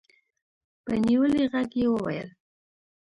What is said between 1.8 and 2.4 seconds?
يې وويل.